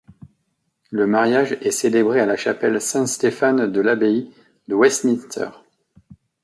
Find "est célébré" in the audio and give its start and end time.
1.61-2.21